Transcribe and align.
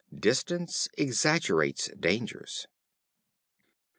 Distance 0.19 0.87
exaggerates 0.97 1.87
dangers. 1.95 2.65